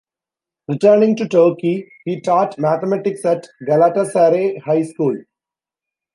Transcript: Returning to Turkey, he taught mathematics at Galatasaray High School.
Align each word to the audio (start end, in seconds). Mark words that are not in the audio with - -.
Returning 0.67 1.15
to 1.17 1.27
Turkey, 1.27 1.91
he 2.05 2.21
taught 2.21 2.57
mathematics 2.57 3.23
at 3.23 3.47
Galatasaray 3.67 4.59
High 4.63 4.81
School. 4.81 5.15